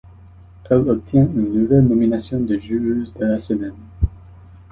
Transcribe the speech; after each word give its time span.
Elle 0.67 0.89
obtient 0.89 1.27
une 1.35 1.53
nouvelle 1.53 1.85
nomination 1.87 2.39
de 2.39 2.57
joueuse 2.57 3.13
de 3.13 3.23
la 3.27 3.37
semaine. 3.37 3.75